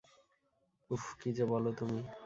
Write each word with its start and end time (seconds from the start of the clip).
উফ, 0.91 1.03
কী 1.19 1.29
যে 1.33 1.45
বলো 1.45 1.71
তুমি। 1.71 1.99